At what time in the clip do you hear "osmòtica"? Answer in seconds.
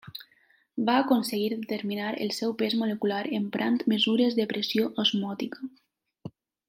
5.05-5.71